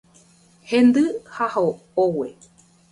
[0.67, 1.05] Hendy
[1.37, 1.47] ha
[2.03, 2.29] ogue